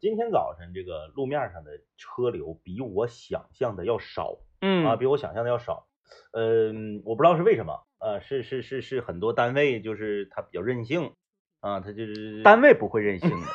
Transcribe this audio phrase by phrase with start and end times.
[0.00, 5.86] 今天早晨这个路面上的车流比我想象的要少嗯啊，比我想象的要少。
[6.32, 11.12] 嗯，我不知道是为什么，呃，是是是是很多单位就是他比较任性
[11.60, 13.46] 啊，他就是单位不会任性的，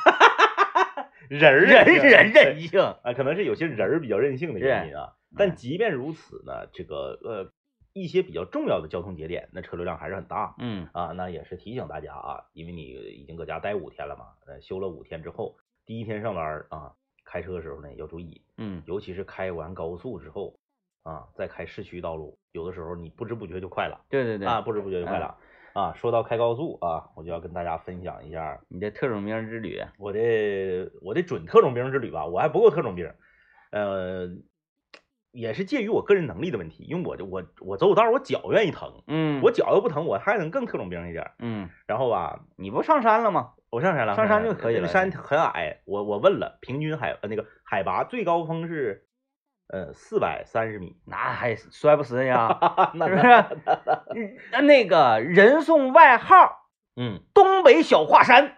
[1.28, 2.80] 人儿人人任性。
[2.80, 5.12] 啊，可能是有些人儿比较任性的原因啊。
[5.12, 7.50] 嗯但即便如此呢，这个呃
[7.92, 11.06] 一些比较重要的交通节点，那车流量还是很大嗯啊。
[11.06, 15.56] 那也是提醒大家啊，因为你已经搁家待五天了嘛，呃，休了五天之后，
[15.86, 16.92] 第一天上班啊，
[17.24, 18.82] 开车的时候呢要注意，嗯。
[18.86, 20.58] 尤其是开完高速之后
[21.02, 24.04] 啊，再开市区道路，有的时候你不知不觉就快了。
[24.08, 25.36] 对对对啊，不知不觉就快了。
[25.74, 30.20] 啊，说到开高速啊，我就要跟大家分享一下你的特种兵之旅，我的
[31.02, 33.12] 我的准特种兵之旅吧，我还不够特种兵，
[33.72, 34.28] 呃，
[35.34, 41.32] 也是介于我个人能力的问题，因为我就我我走走道儿我脚愿意疼，嗯我脚要不疼，我还能更特种兵一点儿。
[41.40, 43.50] 嗯，然后吧，你不上山了吗？
[43.70, 49.04] 我上山了，上山就可以了那山很矮，我我问了，平均海呃那个海拔最高峰是
[49.68, 52.56] 呃四百三十米，那还摔不死呀？
[52.94, 53.28] 那是不是？
[54.14, 56.63] 嗯那个人送外号
[56.96, 58.54] 嗯，“东北小华山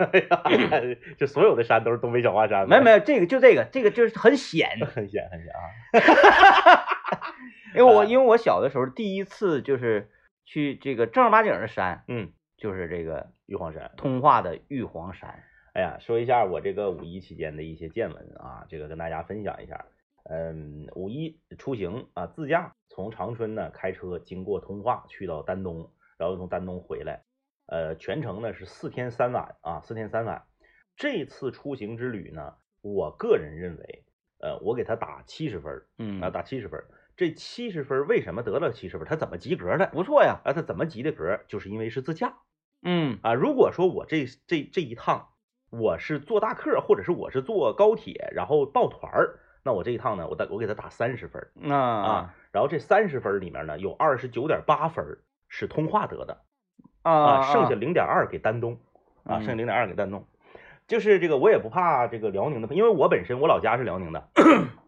[1.18, 4.78] 就所有的山都是东北小华”，山，没有没有，这个就这个，这个就是很险。
[4.86, 6.84] 很险很险啊，
[7.74, 10.10] 因为我啊因为我小的时候第一次就是
[10.44, 13.90] 去这个正儿八经的山，嗯，就是这个玉皇山。
[13.96, 15.42] 通化的玉皇山。
[15.72, 19.86] 哎呀，说一下我这个五一期间的一些见闻啊，这个跟大家分享一下。
[20.28, 27.22] 嗯，五一出行啊，自驾从长春呢开车经过通化去到丹东，然后从丹东回来，
[27.66, 30.44] 呃，全程呢是四天三晚啊，四天三晚。
[30.96, 34.04] 这次出行之旅呢，我个人认为，
[34.38, 36.86] 呃，我给他打七十分儿嗯啊，打七十分儿。
[37.16, 39.08] 这七十分儿为什么得了七十分儿？
[39.08, 39.86] 他怎么及格的？
[39.88, 40.40] 不错呀。
[40.44, 41.40] 啊，他怎么及的格？
[41.48, 42.38] 就是因为是自驾。
[42.82, 45.28] 嗯啊，如果说我这这这一趟
[45.70, 56.45] 我是坐大客，或者是我是坐高铁，然后抱团儿，那我这一趟呢，我打我给他打三十分儿那啊，然后这三十分儿里面呢，有二十九点八分儿是通话得的
[57.10, 58.78] 啊剩下零点二给丹东
[59.24, 59.40] 啊，嗯。
[59.40, 60.24] 剩下零点二给丹东。
[60.86, 64.28] 就是这个，我也不怕这个辽宁的，因为我本身我老家是辽宁的，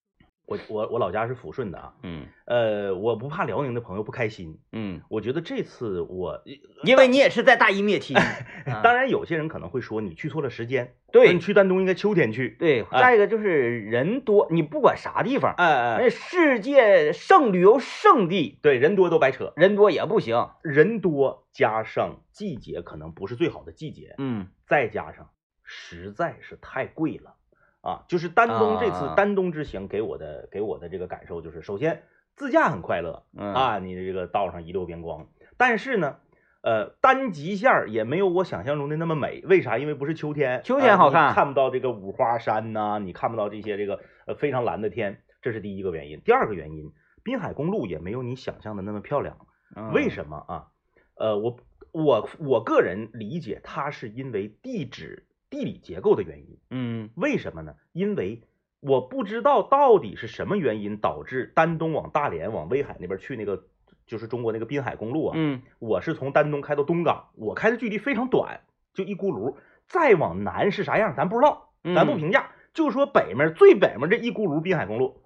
[0.49, 4.59] 我我我老家是抚顺的啊，嗯呃，我不怕辽宁的朋友不开心。
[4.73, 6.43] 嗯，我觉得这次我，
[6.85, 8.17] 因为你也是在大义灭亲。
[8.65, 12.57] 啊当然有些人可能会说你去错了时间，对你去丹东应该秋天去。
[12.59, 20.49] 对，哎再一个就是人多，你不管啥地方，哎哎，那世界圣旅游胜地，对，人多都白扯，人多也不行。
[20.63, 25.29] 人多加上季节可能不是最好的季节，嗯再加上
[25.63, 27.35] 实在是太贵了
[27.81, 28.05] 啊！
[28.09, 32.03] 就是丹东这次啊丹东之行给我的给我的这个感受就是，首先
[32.37, 36.17] 自驾很快乐嗯啊，你的这个道上一溜边光，但是呢。
[36.61, 39.79] 呃，单极线儿也没有我想象中的那么美，为啥？
[39.79, 46.21] 因为不是秋天，秋天好看看不到这个五花山呐、你看不到这些这个呃非常蓝的天，这是第一个原因。
[46.21, 46.91] 第二个原因，
[47.23, 49.39] 滨海公路也没有你想象的那么漂亮。
[49.77, 50.67] 嗯为什么啊？
[51.15, 51.61] 呃，我
[51.93, 56.59] 我我个人理解，它是因为地质地理结构的原因。
[56.71, 57.75] 嗯为什么呢？
[57.93, 58.43] 因为
[58.81, 63.65] 我不知道到底是什么原因导致丹东往大连往威海那边去那个，
[64.07, 65.35] 就是中国那个滨海公路啊。
[65.37, 68.61] 嗯我是从丹东开到东港，我开的距离非常短，
[68.95, 69.57] 就一轱辘。
[69.87, 72.51] 再往南是啥样，咱不知道，咱不嗯评价。
[72.75, 75.23] 就说北面最北面这一轱辘滨海公路，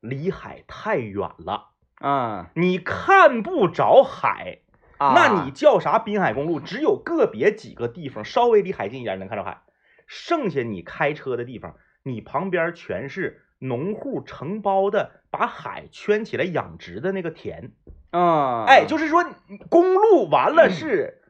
[0.00, 4.58] 离海太远了，啊你看不着海。
[5.02, 6.60] 啊，那你叫啥滨海公路？
[6.60, 9.62] 只有个别几个地方稍微离海近一点能看着海，
[10.06, 11.74] 剩下你开车的地方，
[12.04, 17.72] 你旁边全是农户承包的，把海圈起来养殖的那个田。
[18.10, 19.24] 啊，哎，就是说
[19.68, 21.22] 公路完嗯了是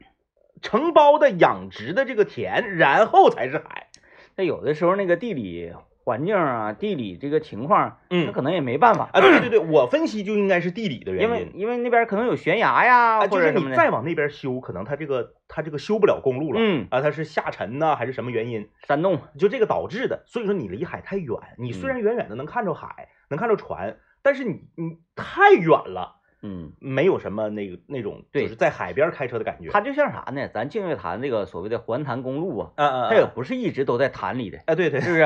[0.61, 3.87] 承包的养殖的这个田，然后才是海。
[4.35, 5.73] 那有的时候那个地理
[6.03, 11.29] 环境啊，地理这个情况，嗯他可能也没办法，啊，对对对，我分析就应该是地理的原因。
[11.29, 13.59] 因为因为那边可能有悬崖呀，啊，或就是者。
[13.59, 16.59] 你再往那边修，可能它这个它这个修不了公路了。
[16.61, 18.69] 嗯，啊，它是下沉呐、还是什么原因？
[18.87, 20.23] 山洞，就这个导致的。
[20.25, 29.69] 所以说你离海太远，你虽然远远的能看着海，能看着船，但是你你太远了，嗯，没有什么那个那种对就是在海边开车的感觉。
[29.71, 30.49] 它就像啥呢？
[30.49, 35.23] 咱净月潭这个所谓的环潭公路啊，啊啊，它也不是一直都在潭里的，啊，对对是不是？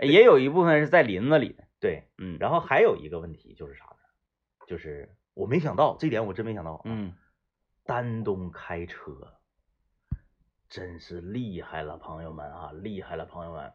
[0.06, 1.64] 也有一部分是在林子里的。
[1.80, 2.04] 对。
[2.18, 3.96] 嗯，然后还有一个问题就是啥呢？
[4.68, 7.14] 就是我没想到这点，我真没想到。，嗯，
[7.86, 9.12] 丹东开车
[10.68, 13.72] 真是厉害了，朋友们啊，厉害了，朋友们。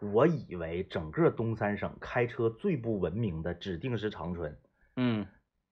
[0.00, 4.56] 我以为整个东三省开车最不文明的指定是长春，
[4.94, 5.26] 嗯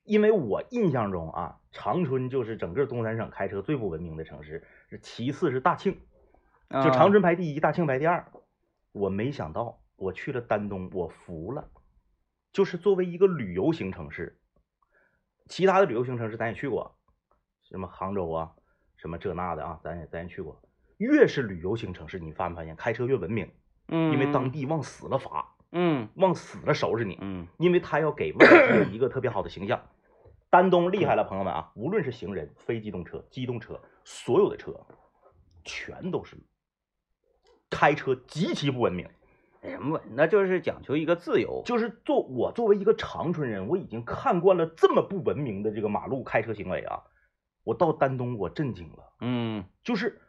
[0.06, 4.62] 因为我印象中啊，长春就是整个东三省开车最不文明的城市，
[5.02, 5.98] 其次是大庆，
[6.70, 8.30] 就啊长春排第一，大庆排第二。
[8.92, 11.68] 我没想到我去了丹东，我服了。
[12.52, 14.38] 就是作为一个旅游型城市，
[15.46, 16.96] 其他的旅游型城市咱也去过，
[17.68, 18.52] 什么杭州啊，
[18.96, 20.62] 什么这那的啊，咱也咱也去过。
[20.96, 23.50] 越是旅游型城市，你发没发现开车越文明？
[23.88, 28.46] 嗯，因为当地往死了罚，嗯往死了收拾你，嗯因为他要给外
[28.84, 29.82] 地一个特别好的形象。
[30.50, 34.74] 丹东厉害了，朋友们啊，无论是行人、非机动车、机动车，所有的车
[35.64, 36.36] 全都是
[37.70, 39.08] 开车极其不文明。
[39.62, 40.00] 什么？
[40.12, 41.62] 那就是讲求一个自由。
[41.64, 47.02] 就是作我作为一个长春人，我已经看惯了这么不文明的这个马路开车行为啊！
[47.64, 50.22] 我到丹东我震惊了，嗯就是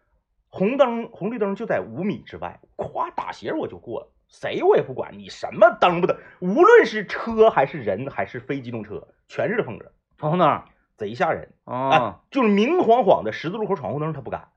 [0.47, 10.63] 红灯红绿灯就在五米之外，咵打斜我就过了，谁我也不管你什么灯不灯，无论是车还是人还是非机动车，全是这风格，闯红灯。
[10.97, 11.53] 贼吓人。
[11.63, 14.49] 啊哎，就是明晃晃的十字路口闯红灯他不敢，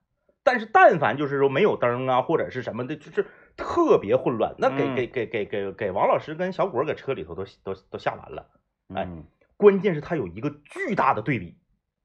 [0.42, 3.26] 但是但凡就是说没有灯啊或者是什么的，就是
[3.56, 8.46] 特别混乱，那给嗯给给给给给王老师跟小果搁车里头都都都吓完了。
[8.94, 9.24] 哎嗯
[9.56, 11.58] 关键是它有一个巨大的对比，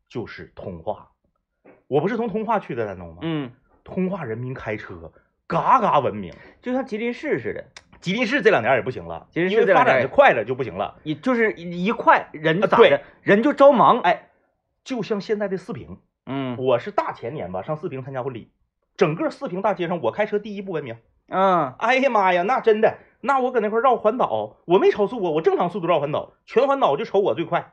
[0.09, 1.11] 就是通化。
[1.87, 3.19] 我不是从通化去的丹东吗？
[3.21, 3.53] 嗯，
[3.85, 5.13] 通化人民开车
[5.47, 7.63] 嘎嘎文明，就像吉林市似的，
[8.01, 11.00] 吉林市这两年也不行了，吉林市因为发这两年展的快了就不行了。
[11.03, 14.00] 你就是一快人咋的，人就着忙。
[14.00, 14.30] 哎，
[14.83, 18.51] 就像现在的四平，嗯我是大前年吧上四平参加婚礼，
[18.97, 20.97] 整个四平大街上我开车第一不文明。
[21.27, 27.71] 嗯哎呀妈呀，那真的，那我搁那块绕环岛，我没超速啊，我正常速度绕环岛，全环岛就瞅我最快，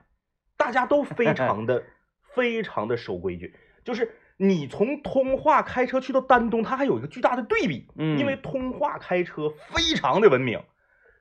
[0.57, 1.83] 大家都非常的
[2.35, 3.55] 非常的守规矩，
[3.85, 10.63] 就是你从通化开车去到丹东，它还有一个巨大的对比，嗯，因为通化开车非常的文明，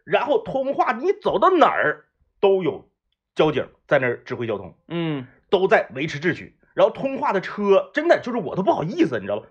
[0.03, 2.05] 然后通化你走到哪儿
[2.39, 2.89] 都有
[3.35, 6.57] 交警在那儿指挥交通，嗯都在维持秩序。
[6.73, 9.47] 然后通化的车真的就是我都不好意思，你知道吧？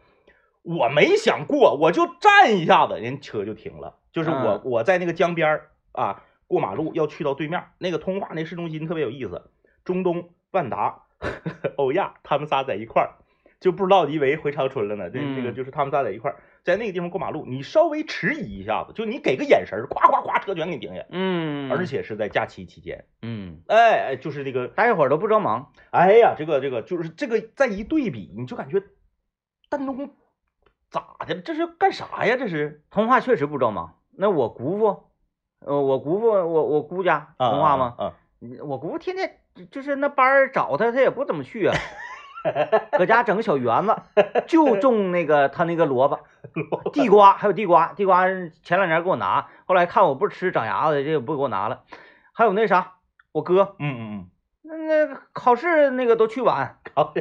[0.62, 3.98] 我没想过，我就站一下子，人车就停了。
[4.12, 9.50] 就是我、嗯我在那个江边儿啊，过马路要去到对面那个通化那市中心特别有意思，
[9.84, 11.02] 中东、万达、
[11.76, 13.19] 欧亚他们仨在一块儿，
[13.60, 15.10] 就不知道以为回长春了呢。
[15.10, 21.04] 这这个嗯就是他们仨在一块儿，在那个地方过马路，你稍微迟疑一下子，就你给个眼神儿，咵咵咵，车全给你停下。
[21.10, 25.72] 嗯，而且是在假期期间，嗯，哎哎，就是这个大家伙都不着忙。
[25.90, 28.82] 哎呀，这个这个就是这个再一对比，你就感觉
[29.68, 30.10] 丹东
[30.90, 31.40] 咋的了？
[31.42, 32.36] 这是干啥呀？
[32.38, 33.96] 这是通化确实不着忙。
[34.16, 35.04] 那我姑父，
[35.64, 37.94] 呃，我姑父，我我姑家啊通化吗？
[37.98, 38.14] 啊，
[38.62, 41.74] 我姑父天天就就是那班儿找他，他也不怎么去啊，
[42.96, 43.96] 搁家整个小园子，
[44.46, 46.20] 就 种那个他那个萝卜、
[46.92, 47.92] 地瓜，还有地瓜。
[47.94, 48.26] 地瓜
[48.62, 51.82] 前两年给我拿，后来看我不吃长牙子，这个不给我拿了。
[52.32, 52.92] 还有那啥，
[53.32, 54.26] 我哥嗯嗯嗯
[54.62, 57.12] 那那考试那个都去晚，好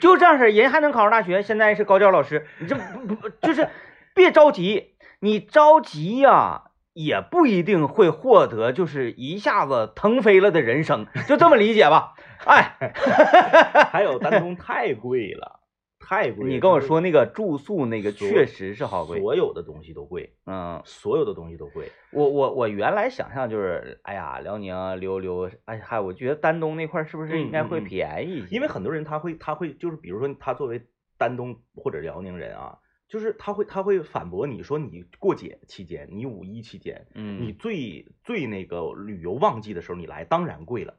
[0.00, 3.68] 就这样式，人还能考上大学，现在是高教老师，你这不不就是
[4.14, 6.62] 别着急，你着急呀、
[6.94, 12.14] 也不一定会获得就是一下子腾飞了的人生，就这么理解吧。
[12.46, 12.90] 哎，嗯，
[13.90, 15.60] 还有丹东太贵了，
[15.98, 16.48] 太贵了。
[16.48, 21.90] 你跟我说那个住宿那个确实是好贵，所有的东西都贵，嗯，所有的东西都贵。
[22.12, 28.44] 我我我原来想象就是，哎呀，辽宁溜溜，哎嗨，我觉得丹东那块儿是不是应该会便宜？
[28.50, 30.82] 因为很多人他会他会就是比如说他作为
[31.18, 40.94] 丹东或者辽宁人啊，就是他会他会反驳你说你过节期间，你五一期间，嗯，你最最那个旅游旺季的时候你来，当然贵了，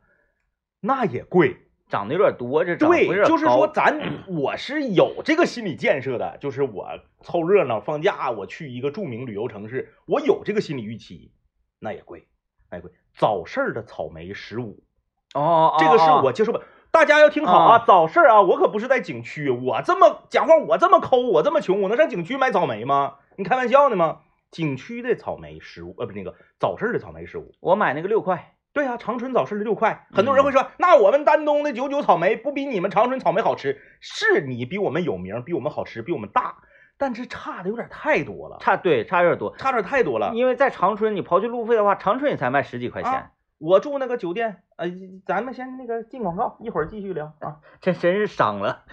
[0.82, 1.58] 那也贵。
[1.88, 6.88] 涨得有点多，这涨幅对就是说咱我是有这个心理建设的，就是我
[7.20, 11.34] 凑热闹放假，我去一个著名旅游城市，我有这个心理预期，
[11.80, 12.30] 那也贵，
[12.70, 12.92] 那也贵。
[13.14, 14.82] 早市儿的草莓十五，
[15.34, 16.62] 哦哦，这个是哦我接受不。
[16.92, 23.16] 大家要听好啊，啊早市儿啊，我可不是在景区，我这么讲话，我这么抠，我这么穷，我能上景区买草莓吗？
[23.36, 24.20] 你开玩笑呢吗？
[24.50, 27.52] 景区的草莓十五，呃，不是那个早市的草莓十五。
[27.60, 33.82] 我买那个六块，对啊、长春早市的六块，很多人会说，那我们丹东的九九草莓不比你们长春草莓好吃？
[34.00, 36.56] 是你比我们有名，比我们好吃，比我们大，
[36.98, 40.32] 但是差的有点太多了，差对差有点多，差点太多了。
[40.34, 44.88] 因为在长春你刨去路费的话，长春也才卖十几块钱，啊我住那个酒店，呃，
[45.26, 47.60] 咱们先那个进广告，一会儿继续聊啊。
[47.82, 48.86] 这真是伤了，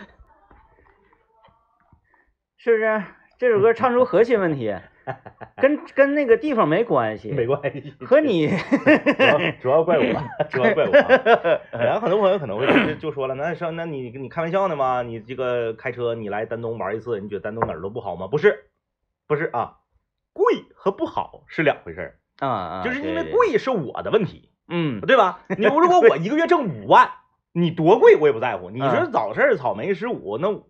[2.56, 3.02] 是不是？
[3.38, 4.74] 这首歌唱出核心问题，
[5.56, 8.48] 跟跟那个地方没关系，没关系，和你
[9.18, 10.04] 主要主要怪我，
[10.50, 11.60] 主要怪我啊。
[11.72, 15.02] 然后很多朋友可能会就就说了，那上那你你开玩笑呢吗？
[15.02, 18.26] 你这个开车你来丹东玩一次，你觉得丹东哪儿都不好吗？
[18.28, 18.66] 不是，
[19.26, 19.78] 不是啊，
[20.32, 25.40] 贵和不好是两回事儿，啊啊，就是因为贵是我的问题，嗯对吧？
[25.58, 27.10] 你如果我一个月挣五万，
[27.52, 28.70] 你多贵我也不在乎。
[28.70, 30.62] 你说嗯早市儿草莓十五，那我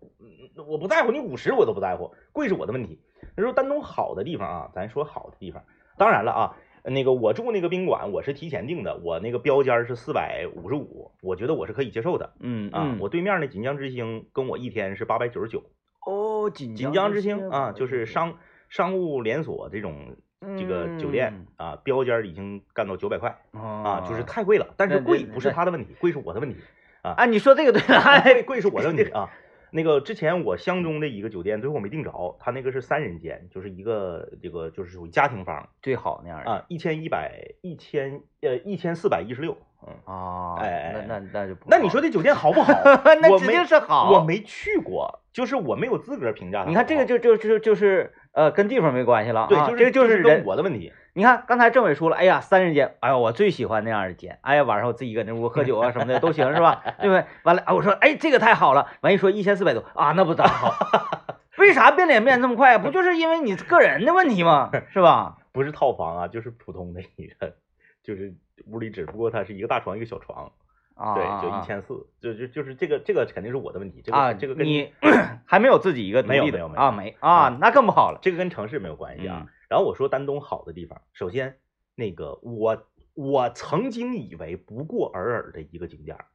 [0.67, 2.99] 我不在乎，你五十我都不在乎，贵是我的问题。
[3.39, 5.63] 他说丹东好的地方啊，咱说好的地方，
[5.97, 12.81] 当然了啊，那个我住那个宾馆，我是提前订的，我那个标间是四百五十五，我觉得我是可以接受的嗯啊。
[12.83, 15.63] 嗯我对面那锦江之星跟我一天是八百九十九，
[16.05, 20.17] 哦，锦锦江之星星啊，就是商商务连锁这种
[20.57, 24.67] 这个酒店啊，标间已经干到九百块啊啊，就是太贵了。
[24.75, 26.59] 但是贵不是他的问题，贵是我的问题。
[27.01, 29.29] 啊，你说这个对了，贵 贵是我的问题啊。
[29.71, 39.57] 那个之前我相中的一个酒店，最后我没订着，他那个是三人间，就是一个这个就是属于家庭房最好那样的啊，一千一百一千呃一千四百一十六，
[39.87, 42.73] 嗯，啊，哎哎那那那就不那你说这酒店好不好？
[43.21, 46.65] 那指我没定是好，我没去过，就是我没有资格评价。
[46.67, 50.45] 你看这个就就就就是呃跟地方没关系了啊，对，就是这个就是跟人。
[50.45, 50.91] 我的问题。
[51.13, 56.81] 你看刚才政委说了，哎呀三人间，哎呀我最喜欢那样的间，哎呀晚上我自己搁那屋喝酒啊什么的都行是吧？
[56.99, 57.25] 对不对？
[57.43, 60.73] 完了啊我说哎这个太好了，完一说一千四百多啊那不咋好，
[61.57, 62.77] 为啥变脸变这么快？
[62.77, 64.69] 不就是因为你个人的问题吗？
[64.93, 65.37] 是吧？
[65.51, 67.55] 不是套房啊，就是普通的一个，
[68.03, 68.33] 就是
[68.67, 70.51] 屋里只不过它是一个大床一个小床，
[70.95, 74.93] 啊，对，就啊一千四，就就就是这个这个肯定是我的问题，这个、啊，这个跟你
[75.45, 78.19] 还没有自己一个独没有立的没有没有啊没啊那更不好了。
[78.21, 79.41] 这个跟城市没有关系啊。
[79.41, 81.55] 嗯然后我说丹东好的地方，首先
[81.95, 86.25] 那个我我曾经以为不过尔尔的一个景点儿，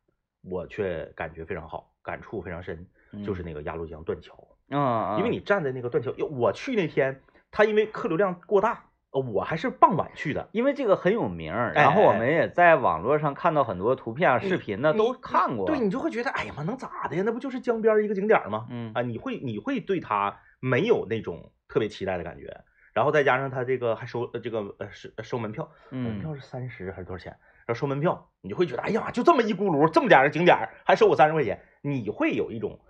[0.43, 2.87] 我却感觉非常好，感触非常深，
[3.25, 4.39] 就是那个鸭绿江断桥，
[4.71, 10.49] 嗯，嗯因为你站在那个断桥，哟我去那天，它因为客流量过大，呃我还是傍晚去的。
[10.53, 15.67] 因为这个很有名然后我哎们也在网络上看到很多图片啊、你视频呢，都看过。
[15.67, 17.25] 对你就会觉得，哎呀妈，能咋的呀？
[17.27, 18.69] 那不就是江边儿一个景点儿吗？
[18.71, 22.65] 嗯啊，你会你会对它没有那种特别期待的感觉，
[22.95, 27.37] 然后再加上他这个还收呃这个呃收收门票，门嗯票是三十还是多少钱？
[27.67, 32.81] 然后收门票，你就会觉得，哎呀，就这么一咕噜，这么点儿景点儿还收我三十块钱，你会有一种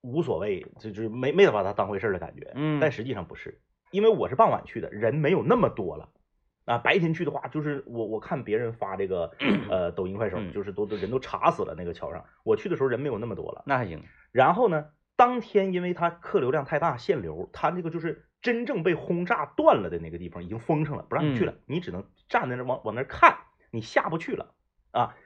[0.00, 2.50] 无所谓，就就是没没有把它当回事儿的感觉。
[2.54, 6.08] 嗯但实际上不是，因为我是傍晚去的，人没有那么多了。
[6.66, 9.32] 啊，白天去的话，就是我我看别人发这个
[9.68, 12.24] 呃抖音快手，嗯就是都都人都查死了那个桥上。
[12.44, 13.62] 我去的时候人没有那么多了。
[13.66, 14.04] 那还行。
[14.30, 23.38] 然后呢，当天因为它客流量太大，限流，它那个就是真正被轰炸断了的那个地方已经封上了，不让你去了，你只能站在那儿往往那儿看，
[23.70, 24.54] 你下不去了
[24.92, 25.16] 啊。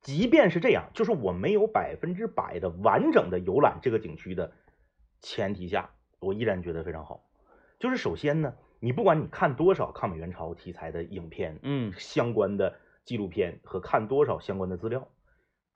[0.00, 4.52] 即便是这样，就是我没有百分之百的完整的游览这个景区的
[5.20, 7.24] 前提下，我依然觉得非常好。
[7.78, 15.08] 就是首先呢，你不管你看多少抗美援朝题材的影片，嗯相关的纪录片和看多少相关的资料，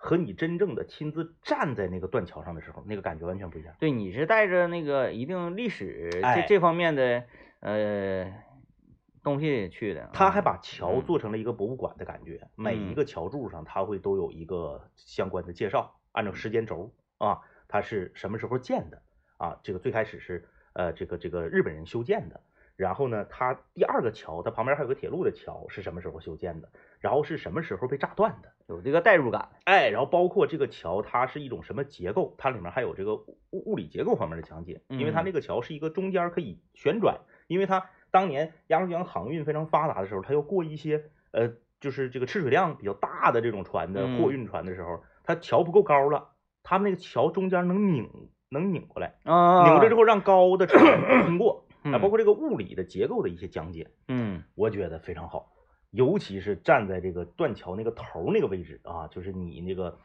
[0.04, 3.72] 和你真正的亲自站在那个断桥上的时候，那个感觉完全不一样。
[3.78, 7.22] 对，你是带着那个一定历史这哎这方面的
[7.60, 8.26] 呃
[9.22, 10.10] 东西去的。
[10.12, 19.02] 他还把嗯桥做成了一个博物馆的感觉，每一个桥柱上他会都有一个相关的介绍，按照时间轴啊，它是什么时候建的
[19.36, 19.60] 啊？
[19.62, 22.40] 这个最开始是呃这个这个日本人修建的，
[22.82, 28.48] 然后呢，它第二个桥，它旁边还有个铁路的桥是什么时候修建的，然后是什么时候被炸断的？
[28.66, 29.50] 有这个代入感。
[29.66, 35.24] 哎，然后包括这个桥它是一种什么结构，它里面还有这个物物理结构方面的讲解，因为它嗯。
[35.26, 46.30] 那个桥是一个中间可以旋转，因为它当年鸭绿江航运非常发达的时候，它要过一些呃就是这个吃水量比较大的这种船的货嗯运船的时候，它桥不够高了，
[46.64, 48.10] 他们那个桥中间能拧
[48.50, 50.82] 能拧过来，啊，拧过来之后让高的船
[51.24, 52.00] 通过，啊，嗯。
[52.00, 54.42] 包括这个物理的结构的一些讲解，嗯。
[54.54, 55.52] 我觉得非常好，
[55.90, 59.98] 尤其是站在这个断桥那个头儿那个位置啊，就是你那个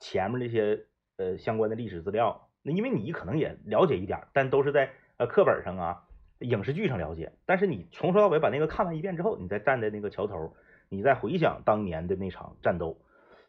[0.00, 0.84] 前面那些
[1.16, 6.02] 呃相关的历史资料，那因为你可能也了解一点儿，但都是在呃课本上啊、
[6.40, 10.50] 影视剧上了解，但是你从头到尾把那个看完一遍之后，你再站在那个桥头儿，
[10.88, 13.00] 你再回想当年的那场战斗，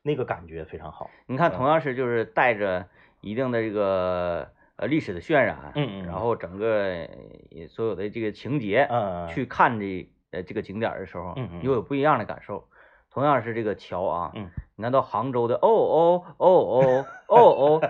[0.01, 1.09] 那个感觉非常好。
[1.27, 2.87] 你看，嗯同样是就是带着
[3.21, 7.07] 一定的这个呃历史的渲染，嗯嗯然后整个
[7.51, 12.67] 呃所有的这个情节，嗯，去看这呃这个景点的时候，嗯嗯又有不一样的感受。
[13.11, 17.37] 同样是这个桥啊，嗯，你看到杭州的哦哦哦哦哦
[17.79, 17.81] 哦，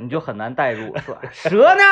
[0.00, 1.82] 你就很难代入，说蛇呢？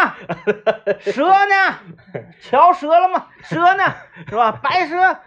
[1.00, 2.22] 蛇呢？
[2.40, 3.26] 桥折了吗？
[3.42, 3.82] 蛇呢？
[4.28, 4.52] 是吧？
[4.62, 5.18] 白蛇。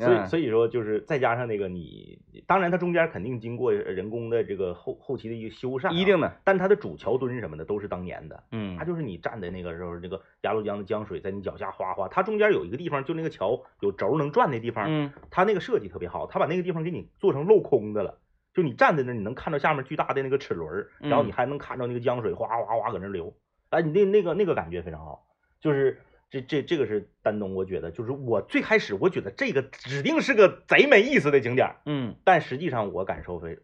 [0.00, 0.26] 所以嗯。
[0.26, 8.42] 所以说就是再加上那个你，当然它中间肯定经过人工的这个后后期的一个修缮、啊一，定的，但它的主桥墩什么的都是当年的。
[8.52, 8.76] 嗯。
[8.76, 15.12] 它就是你站在那个时候，这个鸭绿江的江水在你脚下哗哗，它中间有一个地方，就那个桥有轴能转的地方，嗯。
[15.30, 18.18] 它那个设计特别好，它把那个地方给你做成镂空的了，
[18.54, 23.32] 就你站在那儿，你能看到下面巨大的那个齿轮儿，然后你嗯还能看到那个江水哗哗哗搁那流，
[23.68, 25.24] 哎，你那那个那个感觉非常好，
[25.60, 33.58] 就是这这这个是丹东，我觉得就是我最开始我觉得这个指定是个贼没意思的景点儿，嗯但实际上我感受非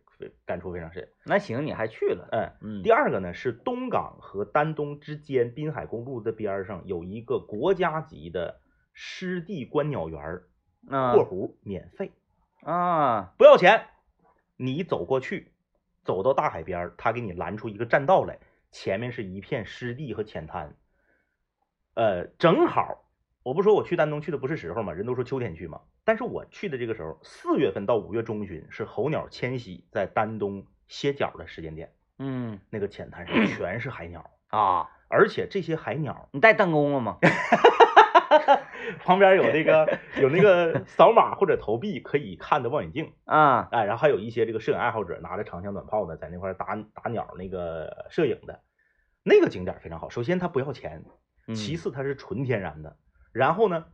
[0.45, 1.09] 感触非常深。
[1.25, 2.29] 那行，你还去了？
[2.33, 8.61] 嗯，嗯，第二个呢是东港和丹东之间滨海公路的边儿上有一个国家级的
[8.93, 10.49] 湿地观鸟园儿，
[10.89, 12.11] 啊过湖免费，
[12.63, 13.87] 啊，不要钱。
[14.57, 15.53] 你走过去，
[16.03, 18.39] 走到大海边儿，他给你拦出一个栈道来，
[18.73, 20.75] 前面是一片湿地和浅滩。
[21.97, 23.07] 呃，正好，
[23.43, 37.17] 我不说我去丹东去的不是时候嘛，人都说秋天去嘛，但是我去的这个时候，四月份到五月中旬是候鸟迁徙在丹东歇脚的时间点，嗯那个浅滩上全是海鸟，啊，而且这些海鸟你带弹弓了吗？
[39.01, 48.61] 旁边有那个有那个扫码或者投币可以看的望远镜，啊，哎，然后还有一些这个摄影爱好者拿着长枪短炮的在那块打打鸟那个摄影的，
[49.23, 50.11] 那个景点非常好。
[50.11, 51.11] 首先它不要钱，嗯
[51.55, 52.97] 其次它是纯天然的，
[53.33, 53.85] 然后呢，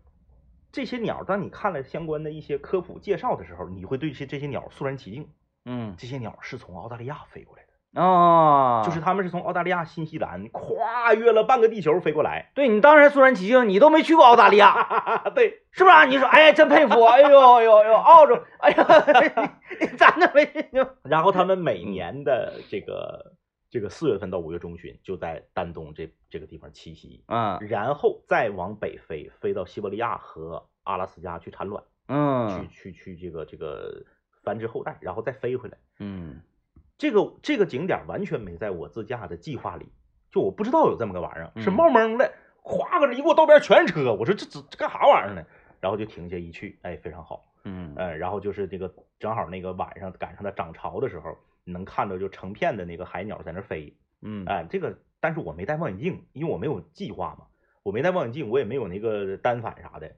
[0.73, 5.29] 这些鸟当你看了相关的一些科普介绍的时候，你会对这些这些鸟肃然起敬。
[5.65, 12.51] 嗯这些鸟是从澳大利亚飞过来的，哦，就是他们是从澳大利亚、新西兰跨越了半个地球飞过来。
[12.55, 16.05] 对你当然肃然起敬，你都没去过澳大利亚， 对，是不是啊？
[16.05, 18.85] 你说，哎，真佩服，哎呦哎呦哎呦，澳洲，哎呀，
[19.97, 20.51] 咱都没
[21.05, 23.35] 然后他们每年的这个
[23.73, 27.59] 这个四月份到五月中旬就在丹东这这个地方栖息，嗯。
[27.63, 32.69] 然后再往北飞，飞到西伯利亚和阿拉斯加去产卵，嗯。
[32.69, 34.05] 去去去这个这个
[34.43, 35.79] 繁殖后代，然后再飞回来。
[36.01, 36.43] 嗯。
[36.99, 39.91] 这个这个景点完全没在我自驾的计划里，
[40.31, 41.73] 就我不知道有这么个玩意儿，是嗯。
[41.73, 45.43] 冒蒙的，哗个一过道边全是车，我说这这这干啥玩意儿呢？
[45.81, 47.95] 然后就停下一去，哎，非常好，嗯。
[47.97, 57.47] 呃，然后就是这个正好那个晚上赶上它涨潮的时候，你能看到就成片的那个海鸟在那飞，嗯哎，这个但是我没戴望远镜，因为我没有计划嘛，
[57.83, 60.13] 我没戴望远镜，我也没有那个单反啥的，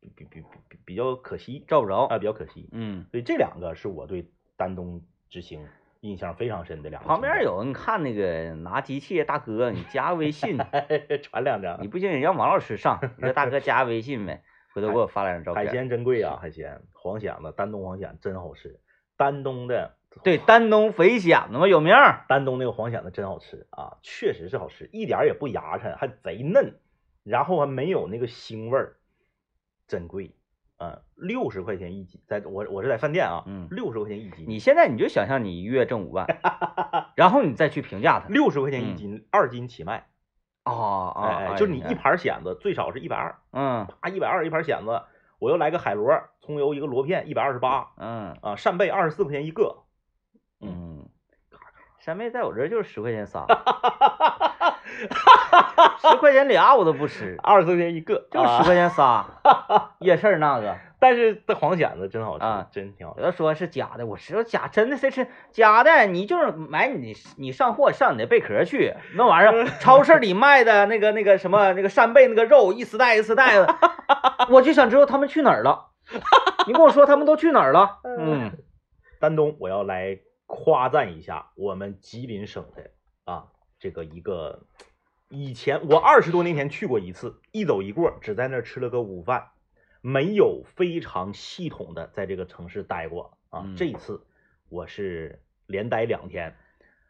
[0.00, 2.68] 比比比比比较可惜照不着啊，比较可惜。
[2.72, 5.66] 嗯，所以这两个是我对丹东之行
[6.00, 7.08] 印象非常深的两个。
[7.08, 10.58] 旁边有你看那个拿机器大哥，你加个微信，
[11.22, 14.42] 传两张你，不行你让王老师上，你说大哥加微信呗，
[14.74, 15.66] 回头给我发两张照片。
[15.66, 18.80] 海鲜真贵啊，海鲜黄蚬子，丹东黄蚬真好吃，
[19.16, 26.74] 丹东的对，丹东肥蚬子嘛有名儿，丹东那个黄蚬子真好吃啊，确实是好吃，一点儿也不牙碜，还贼嫩，
[27.24, 28.96] 然后还没有那个腥味儿，
[29.88, 30.34] 真贵
[30.76, 36.26] 啊，六十块钱一斤，在我我是在饭店啊，嗯六十块钱一斤，你现在你就想象你一月挣五万，
[37.16, 38.28] 然后你再去评价它。
[38.28, 40.06] 六十块钱一嗯斤，二斤起卖，
[40.64, 45.02] 哦哦，哎哎，就你一盘蚬子最少是一百二，嗯啪一百二一盘蚬子，
[45.38, 49.84] 我又来个海螺，葱油一个螺片一百二十八嗯啊，扇贝二十四块钱一个，
[50.62, 51.04] 嗯，
[51.98, 53.44] 扇贝在我这儿就是十块钱仨，
[56.00, 59.24] 十块钱俩我都不吃，二十四块钱一个，啊就十块钱仨，
[60.00, 60.76] 夜市那个。
[61.00, 63.20] 但是这黄蚬子真好吃，啊真挺好吃。
[63.20, 66.06] 有的说是假的，我说假，真的谁吃假的？
[66.06, 73.74] 你就是买你你上货上你的贝壳去，那玩意儿 超市里卖的那个那个什么那个扇贝那个肉一丝带一丝带的，
[74.48, 75.88] 我就想知道他们去哪儿了。
[76.68, 77.98] 你跟我说他们都去哪儿了？
[78.04, 78.52] 嗯
[79.18, 80.18] 丹东，我要来
[80.54, 82.90] 夸赞一下我们吉林省的
[83.24, 84.66] 啊，这个一个
[85.30, 89.52] 以前我二十多年前去过一次，一走一过，只在那儿吃了个午饭，
[90.02, 93.62] 没有非常系统的在这个城市待过啊。
[93.64, 94.26] 嗯这一次
[94.68, 96.54] 我是连待两天，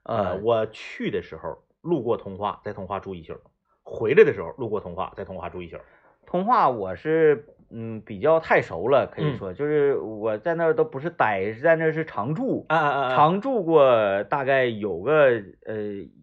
[0.05, 3.40] 呃，呃，我去的时候路过通化，在通化住一宿，
[3.83, 5.78] 回来的时候路过通化，在通化住一宿。
[6.26, 15.74] 通化我是嗯比较太熟了，可以嗯说就是我在那儿都不是待，是在那儿是常住，啊啊常住过大概有个呃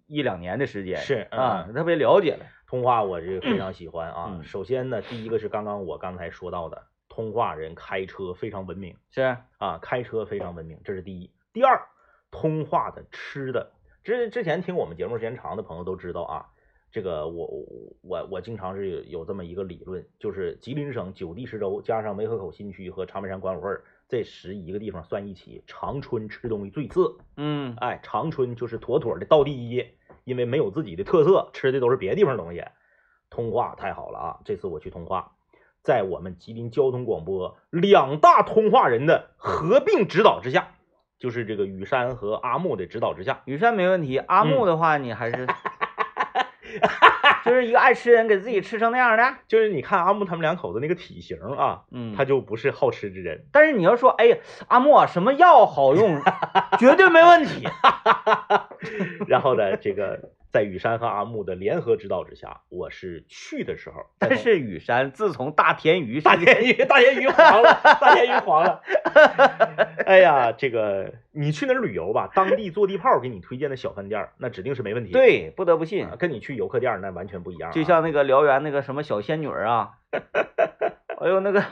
[0.08, 2.46] 一两年的时间，是嗯啊，特别了解了。
[2.68, 4.28] 通化我是非常 喜欢啊。
[4.30, 11.32] 嗯首先呢，第一个是刚刚我刚才说到的，通化人开车非常文明是，啊，开车非常文明，这是第一。
[11.52, 11.82] 第二，
[12.30, 13.72] 通化的吃的，
[14.04, 16.46] 之之前听我们节目时间长的朋友都知道啊，
[16.92, 17.66] 这个我我
[18.02, 23.70] 我我经常是有有这么一个理论，就是吉林省九地十州加上梅河口新区和长白山管委会
[24.08, 29.86] 这十一个地方算一起，长春吃东西最次，嗯哎，长春就是妥妥的倒第一，
[30.24, 32.64] 因为没有自己的特色，吃的都是别地方东西。
[33.30, 34.40] 通化太好了啊！
[34.44, 35.34] 这次我去通化，
[35.84, 40.72] 在我们吉林交通广播两大通化人的合并指导之下，
[41.20, 45.46] 就是这个雨山和阿木的指导之下，雨山没问题，阿嗯木的话你还是，
[47.46, 53.46] 就是一个爱吃人给自己吃成那样的，就是你看阿木他们两口子那个体型啊，嗯，他就不是好吃之人。
[53.52, 56.22] 但是你要说，哎呀，阿木啊，什么药好用，
[56.80, 57.68] 绝对没问题。
[59.28, 68.82] 然后呢，这个在雨山和阿木的联合指导之下，我是去的时候，但是雨山自从大田鱼 大田鱼，大田鱼黄了，大田鱼黄了。
[70.06, 75.12] 哎呀，这个你去那儿旅游吧，当地坐地炮给你推荐的小饭店儿，那指定是没问题。
[75.12, 77.74] 对，不得不信啊，，跟你去游客店儿那完全不一样啊。
[77.74, 79.92] 就像那个辽源那个什么小仙女儿啊，
[81.20, 81.64] 哎呦那个，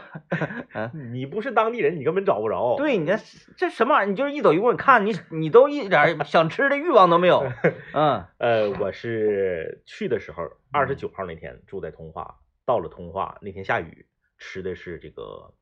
[1.12, 2.76] 你不是当地人，你根本找不着。
[2.78, 3.20] 对，你看
[3.56, 4.10] 这什么玩意儿？
[4.10, 7.46] 你就是一走一过，你看你你都一点想吃的欲望都没有。
[7.94, 14.06] 嗯呃，我是去的时候，二十九号那天住在通化，到了通化那天下雨，
[14.38, 15.54] 吃的是这个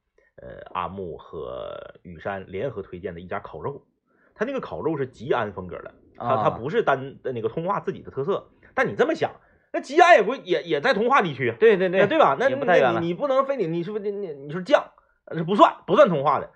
[0.42, 3.86] 呃阿木和雨山联合推荐的一家烤肉，
[4.34, 8.50] 他那个烤肉是吉安风格的，它它啊不是单呃那个通化自己的特色。
[8.74, 9.32] 但你这么想，
[9.76, 12.38] 那吉安也不也也在通化地区啊，对对对对吧？
[12.40, 14.92] 那那你你不能非得你是不是你你你说酱，
[15.26, 16.50] 呃不算不算通化的，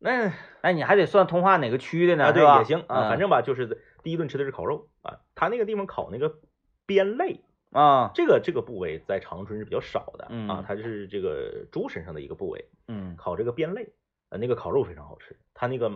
[0.00, 2.24] 那哎，你还得算通化哪个区的呢？
[2.24, 6.40] 啊，对也行啊，嗯反正吧，就是第一顿吃的是烤肉啊，他那个地方烤那个
[6.84, 13.92] 边肋，啊，这个这个部位在长春是比较少的啊嗯，它是这个猪身上的一个部位，嗯，烤这个边肋，
[14.30, 15.92] 呃，那个烤肉非常好吃，它那个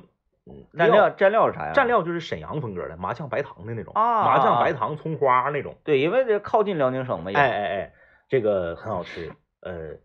[0.46, 1.72] 嗯蘸料蘸料是啥呀？
[1.74, 7.94] 蘸料就是沈阳风格的麻酱白糖的那种，啊麻酱啊白糖葱花那种，对，因为这靠近辽宁省嘛，也哎哎哎，
[8.28, 9.98] 这个很好吃，呃，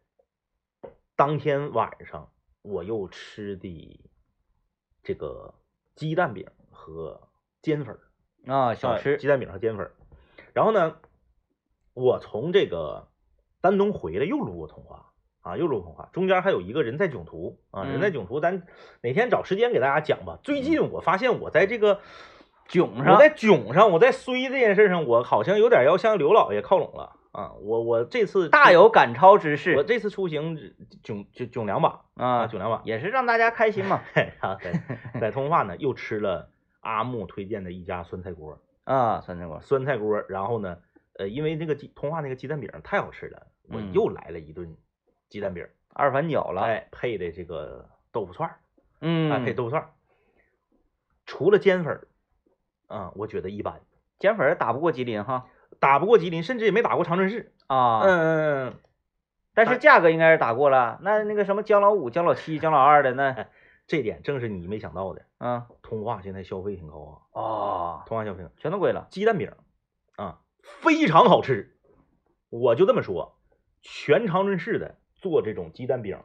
[1.16, 2.30] 当天晚上
[2.64, 4.10] 我又吃的
[5.04, 5.54] 这个
[5.96, 7.30] 鸡蛋饼和
[7.62, 8.00] 煎粉。
[8.48, 9.92] 啊，小啊吃鸡蛋饼和煎粉。
[10.54, 10.98] 然后呢，
[11.94, 13.10] 我从这个
[13.62, 15.11] 丹东回来又路过通化
[15.42, 18.62] 啊，又路过通化，中间还有一个人在囧途啊，人在嗯囧途，咱
[19.02, 20.40] 哪天找时间给大家讲吧。
[20.44, 22.00] 最近我发现我在这个
[22.68, 27.54] 囧上我在囧上，我在衰这件事上，我好像有点要向刘老爷靠拢了啊。
[27.62, 30.56] 我我这次大有赶超之势我这次出行
[31.04, 32.82] 囧囧囧两把啊，啊，囧两把。
[32.86, 34.02] 也是让大家开心嘛。
[34.14, 34.72] 然后在
[35.20, 36.50] 在通化呢，又吃了
[36.82, 38.60] 阿木推荐的一家酸菜锅。
[38.84, 40.78] 啊，酸菜锅，酸菜锅，然后呢，
[41.18, 44.76] 呃，因为那个鸡通化那个鸡蛋饼太好吃了，我嗯又来了一顿
[45.32, 48.60] 鸡蛋饼，二反饺了，哎，配的这个豆腐串儿，
[49.00, 49.90] 嗯，哎，配豆腐串儿。
[51.26, 52.08] 除了煎粉儿，
[52.88, 53.80] 啊、我觉得一般，
[54.20, 55.48] 煎粉儿打不过吉林哈
[55.80, 57.54] 打不过吉林，甚至也没打过长春市。
[57.68, 58.80] 啊，嗯嗯嗯，
[59.54, 61.00] 但是价格应该是打过了。
[61.02, 63.48] 那那个什么姜老五、姜老七、姜老二的那，
[63.88, 65.26] 这点正是你没想到的。
[65.38, 69.08] 嗯，通化现在消费挺高啊，啊，通化消费高全都贵了。
[69.10, 69.54] 鸡蛋饼
[70.18, 71.78] 啊，非常好吃。
[72.50, 73.40] 我就这么说，
[73.82, 76.20] 全长春市的做这种鸡蛋饼、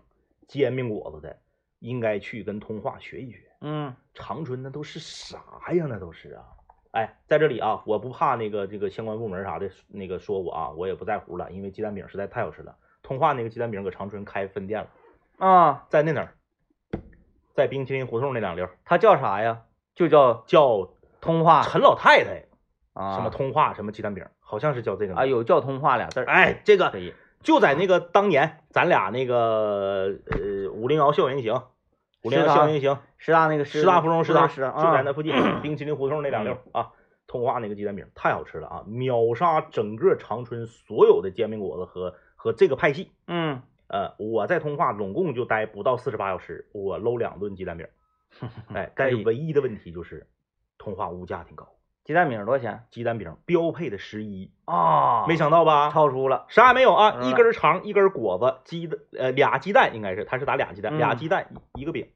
[0.48, 1.38] 煎饼果子的，
[1.78, 3.42] 应该去跟通化学一学。
[3.61, 5.38] 嗯长春那都是啥
[5.72, 5.87] 呀？
[5.88, 6.44] 那都是啊！
[6.92, 12.76] 哎，在这里啊，我不怕那个这个相关部门啥的那个说我啊，我也不在乎了，因为鸡蛋饼实在太好吃了。
[13.02, 16.35] 通化那个鸡蛋饼搁长春开分店了，啊，在那哪儿，
[17.54, 19.62] 在冰淇淋胡同那两溜儿，它叫啥呀？
[19.94, 22.44] 就叫叫通化陈老太太
[22.92, 25.26] 啊，什么通化什么鸡蛋饼，好像是叫这个名啊？
[25.26, 27.14] 有叫通化俩字儿，哎，这个可以。
[27.46, 31.62] 就在那个当年咱俩那个呃五零幺校园行，
[32.24, 35.32] 五零幺校园行，师大那个师大附中师大师大就在那啊附近，
[35.62, 36.90] 冰淇淋胡同那两溜啊。
[37.28, 43.12] 通化那个鸡蛋饼太好吃了啊，秒杀整个长春所有的煎饼果子和和这个派系。
[43.28, 47.87] 嗯，呃，我在通化总共就待不到四十八小时，我搂两顿鸡蛋饼。
[48.74, 50.26] 哎，但是唯一的问题就是
[50.78, 51.68] 通化物价挺高，
[52.06, 55.26] 鸡蛋饼多少钱鸡蛋饼标配的十一，啊？
[55.26, 55.90] 没想到吧？
[55.90, 62.08] 超出了啥也没有啊，嗯一根肠，一根果子，鸡的呃俩鸡蛋应该是，他是打俩鸡蛋，嗯俩鸡蛋一一个饼，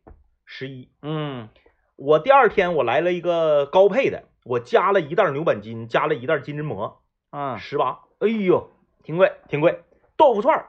[0.44, 0.88] 十一。
[1.02, 1.48] 嗯
[1.96, 8.70] 我第二天我来了一个高配的，我加了一袋牛板筋，加了一袋金针蘑，啊，十八，哎呦，
[9.02, 9.82] 挺贵挺贵。
[10.16, 10.66] 豆腐串儿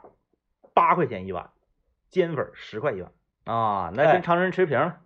[0.73, 1.51] 八块钱一碗，
[2.09, 3.11] 煎粉十块一碗，
[3.45, 4.97] 啊，那哎跟长春持平了。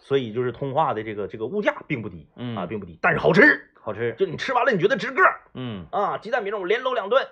[0.00, 3.42] 所以就是通化的这个这个物价并不低嗯啊，并不低，但是好吃，
[3.74, 4.14] 好吃。
[4.18, 5.22] 就你吃完了你觉得值个
[5.54, 6.18] 嗯啊。
[6.18, 7.26] 鸡蛋饼我连搂两顿，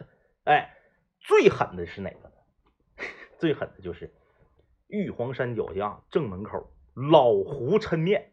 [0.45, 0.75] 哎，
[1.21, 3.07] 最狠的是哪个呢？
[3.39, 4.13] 最狠的就是
[4.89, 8.31] 玉皇山脚下正门口老胡抻面。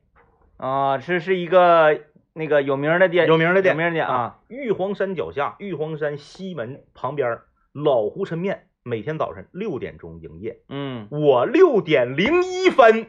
[0.57, 2.01] 啊，这是一个
[2.33, 4.39] 那个有名的店，有名的店，有名的店啊。
[4.47, 7.39] 玉皇山脚下，玉皇山西门旁边
[7.73, 10.61] 老胡抻面，每天早晨六点钟营业。
[10.69, 13.07] 嗯我六点零一分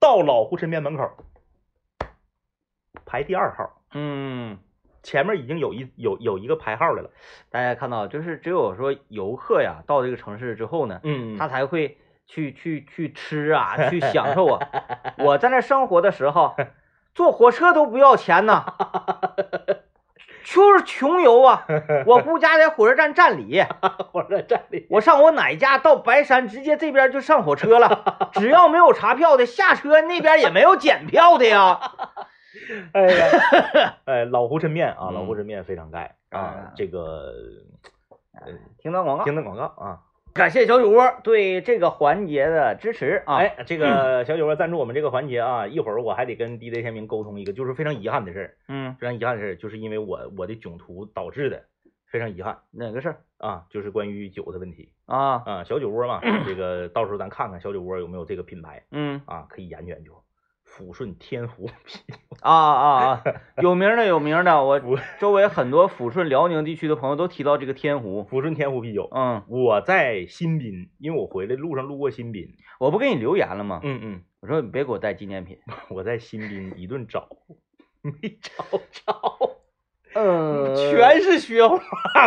[0.00, 1.10] 到老胡身边门口，
[3.04, 4.58] 排第二号，嗯，
[5.02, 7.10] 前面已经有一有有一个排号的了。
[7.50, 14.68] 大家看到，就是只有说游客呀到这个城市之后呢，嗯他才会去去去吃啊，去享受啊。
[15.18, 16.54] 我在那生活的时候，
[17.14, 18.74] 坐火车都不要钱呐，
[20.50, 21.66] 就是穷游啊。
[22.06, 23.62] 我姑家在火车站站里，
[24.12, 28.30] 火车站里，我上我奶家到白山，直接这边就上火车了。
[28.32, 31.78] 只要没有查票的，下车那边也没有检票的呀。
[32.92, 37.32] 哎呀，哎，老胡抻面啊，嗯老胡抻面非常盖啊啊，这个
[38.80, 40.00] 听到广告，听到广告啊。
[40.38, 43.38] 感谢小酒窝对这个环节的支持啊！
[43.38, 51.64] 哎，这个小酒窝赞助我们这个环节啊，一会儿我还得跟 DJ 天明沟通一个，就是非常遗憾的事儿，嗯，非常遗憾的事儿，就是因为我我的囧途导致的，
[52.06, 55.42] 非常遗憾哪个事儿啊，就是关于酒的问题啊？
[55.44, 55.64] 啊。
[55.64, 60.12] 小酒窝嘛， 这个到时候咱看看小酒窝有没有这个品牌嗯啊，可以研究研究。
[60.78, 63.22] 抚顺天湖啤酒， 啊啊啊！
[63.60, 68.24] 有名的有名的，我抚周围很多抚顺、辽宁地区的朋友都提到这个天湖。
[68.30, 69.10] 抚顺天湖啤酒。
[69.12, 73.80] 嗯，我在新宾，因为我回来路上路过新宾，我不给你留言了吗？
[73.82, 75.58] 嗯嗯，我说你别给我带纪念品。
[75.88, 77.28] 我在新宾一顿找，
[78.02, 79.58] 没找着，
[80.14, 81.78] 嗯全是雪花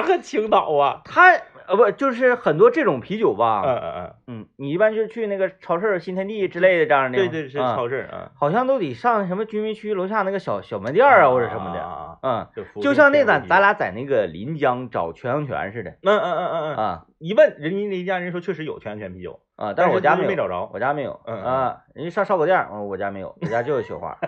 [0.02, 1.02] 和青岛啊。
[1.06, 1.38] 它
[1.72, 3.64] 呃不就是很多这种啤酒吧？
[3.66, 11.80] 嗯嗯嗯，嗯，你一般就去那个超市、新天地之类的这样的对对是啊超市啊，好像都得上什么居民区楼下那个小小门店啊，或者什么的。
[11.80, 12.48] 啊，嗯，
[12.82, 20.70] 就像那咱咱俩在那个临江找全阳泉似的嗯嗯嗯嗯嗯，啊一问人家那家人说确实有全阳泉啤酒，啊，但是我家没找着。
[20.74, 21.22] 我家没有。
[21.26, 24.18] 嗯嗯啊，人家上烧烤店儿，我我家没有，我家就有雪花。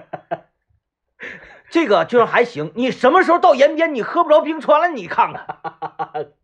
[1.70, 4.90] 这个就是还行，你什么时候到延边你喝不着冰川了？
[4.90, 5.48] 你看看，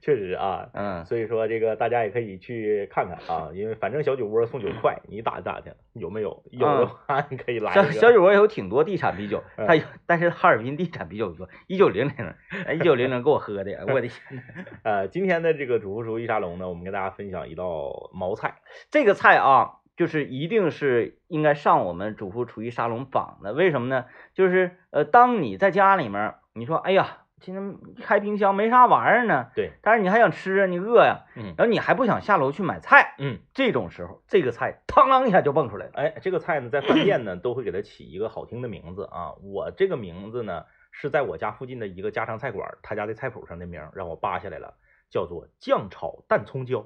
[0.02, 5.72] 确实啊，嗯，所以说这个大家也可以去看看啊，因为反正小酒窝送酒快，你打打听？
[5.92, 6.42] 有没有？
[6.50, 7.84] 有的话你可以来小。
[7.90, 12.34] 小酒窝有挺多地产啤酒，嗯它有，但是哈尔滨地产啤酒多，一九零零，
[12.74, 14.42] 一九零零给我喝的，我的天，
[14.84, 18.54] 呃，今天的这个主妇厨艺沙龙呢，我们跟大家分享一道毛菜。
[18.90, 23.52] 这个菜啊，就是一定是应该上我们主妇厨艺沙龙榜的。
[23.52, 24.06] 为什么呢？
[24.32, 35.92] 就是呃，当你在家里面，你说，哎呀，今天开冰箱没啥玩意儿呢，对，但是你还想吃啊，你饿呀，嗯然后你还不想下楼去买菜，嗯，这种时候，这个菜嘡啷一下就蹦出来了。
[35.94, 39.32] 哎，这个菜呢，在饭店呢都会给它起一个好听的名字啊。
[39.42, 44.74] 我这个名字呢是在我家附近的一个家常菜馆，他家的菜谱上的名让我扒下来了，
[45.08, 46.84] 叫做酱炒蛋葱椒。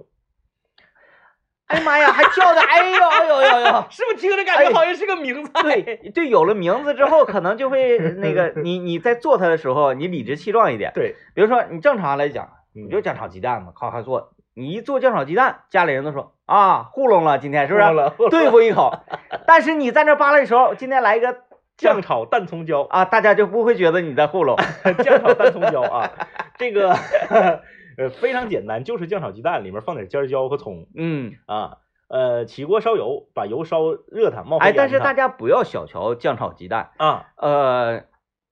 [1.67, 3.85] 哎呀妈呀，还叫的，哎呦哎呦哎呦哎呦！
[3.91, 5.63] 是不是听着感哎觉好像是个名菜？
[5.63, 10.93] 对对，有了名字之后，可能就会 那个你你在做它的时候，你理直气壮一点。
[10.95, 14.33] 对，比如说你正常来讲，你你就酱炒鸡蛋嘛，咔咔做。
[14.57, 17.85] 你一做酱炒鸡蛋，家里人都说啊糊弄了，今天是不是？
[17.93, 18.93] 了对付一口。
[19.49, 21.39] 但是你在那扒拉的时候，今天来一个
[21.77, 24.57] 酱炒蛋葱椒，啊，大家就不会觉得你在糊弄。
[25.03, 26.09] 酱炒蛋葱椒啊，
[26.57, 26.97] 这个
[27.97, 31.79] 呃非常简单，就是酱炒鸡蛋，里面放点尖椒和葱嗯，啊。
[32.07, 36.91] 呃，起锅烧油，把油烧热它，冒黑哎，但是大家不要小瞧酱炒鸡蛋。
[36.99, 38.05] 啊，呃，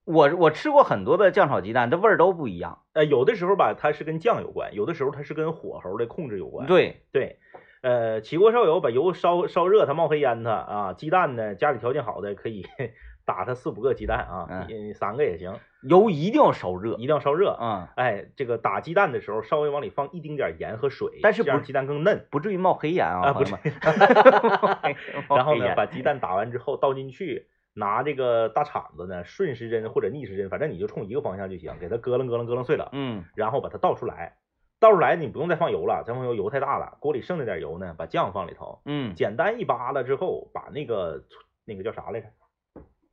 [0.04, 2.80] 我我吃过很多的酱炒鸡蛋，它味儿都不一样。
[2.94, 6.66] 呃，有的时候吧，它是跟酱有关，有的时候它是跟火候的控制有关。
[6.66, 7.38] 对，对，
[7.82, 10.92] 呃，起锅烧油，把油烧烧热，它冒黑烟它啊。
[10.94, 12.64] 鸡蛋呢，家里条件好的可以
[13.24, 15.52] 打它四五个鸡蛋啊，嗯三个也行，
[15.82, 16.94] 油一定要烧热。
[16.94, 17.56] 一定要烧热。
[17.60, 22.26] 嗯，哎，这个打鸡蛋的时候，稍微往里放一丁点盐和水，但是不这样鸡蛋更嫩。
[22.30, 23.60] 不至于冒黑烟啊，啊不朋友们。
[25.28, 34.36] 然后呢，把鸡蛋打完之后倒进去，拿这个大铲子呢，顺时针或者逆时针，反正你就冲一个方向就行，给它咯楞咯楞咯楞碎了，嗯然后把它倒出来。
[34.80, 41.22] 倒出来你不用再放油了，再放油油太大了，锅里剩那点油呢，把酱放里头，嗯，简单一扒拉之后，把那个
[41.64, 42.26] 那个叫啥来着？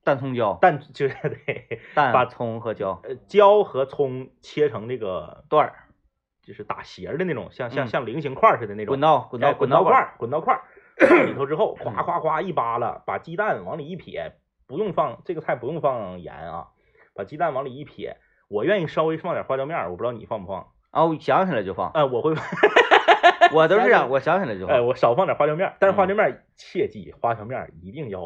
[0.09, 2.99] 蛋葱椒，蛋就是 对，把葱和椒。
[3.03, 5.73] 呃椒和葱切成那个段儿，
[6.41, 7.87] 就是打斜的那种，像像嗯。
[7.87, 8.91] 像菱形块儿似的那种。
[8.93, 10.59] 滚刀滚刀哎滚刀块儿，滚刀块
[11.27, 14.33] 里头之后，咵咵咵一扒拉，把鸡蛋往里一撇，
[14.67, 16.67] 不用放这个菜不用放盐啊，
[17.13, 18.17] 把鸡蛋往里一撇，
[18.49, 20.67] 我愿意稍微放点花椒面儿，我不知道你放不放？
[20.91, 22.33] 啊， 我想起来就放，哎，我会，
[23.53, 24.87] 我都是这样，想起来我想起来就哎，放。
[24.87, 26.07] 我少放点花椒面儿，但是花嗯。
[26.09, 28.19] 椒面儿切记，花椒面儿一定要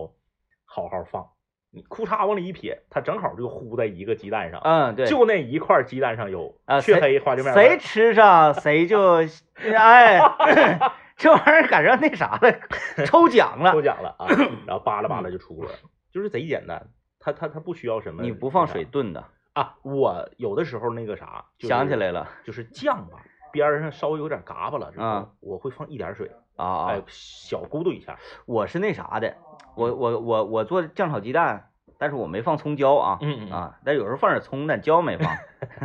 [0.66, 1.28] 好好放，
[1.74, 9.22] 你裤衩往里一撇，它正好就糊在一个鸡蛋上，嗯，对，就那一块鸡蛋上有啊黢谁黑花椒面谁吃上谁就，
[9.58, 10.20] 哎，
[11.18, 12.60] 这玩意儿赶上那啥了，
[13.08, 13.82] 抽奖了抽。
[13.82, 14.28] 奖了啊，
[14.68, 15.72] 然后扒拉扒拉就出了，
[16.12, 16.88] 就是贼简单，
[17.20, 23.18] 它它它不需要什么，你不放水炖的，啊，我有的时候那个啥，就是想起来了就是酱吧，
[23.52, 27.02] 边上稍微有点嘎巴了之后，啊我会放一点水，啊啊哎，！
[27.08, 29.36] 小咕嘟一下，我是那啥的，
[29.76, 35.36] 我我我我做酱炒鸡蛋，但是我没放葱椒啊，嗯嗯嗯啊，但有时候放点葱但椒没放，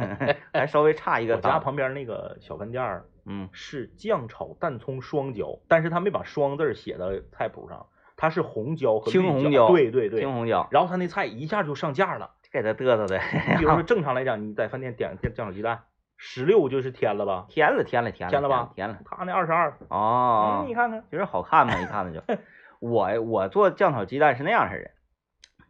[0.53, 12.31] 还稍微差一个家旁边那个小饭店儿嗯是酱炒蛋葱双椒，但是他没把双字儿写到菜谱上，它是红椒和绿青红椒对对对青，红椒，然后他那菜一下就上架了。
[12.51, 13.19] 给他嘚瑟的，
[13.59, 15.83] 比如说 正常来讲，你在饭店点点酱炒鸡蛋，
[16.17, 17.45] 十六就是添了吧？
[17.51, 22.25] 甜了甜了甜了甜了吧甜了他那二十二，嗯，哦你，看看，就是好看嘛，一看那就。
[22.81, 24.91] 我我做酱炒鸡蛋是那样式的，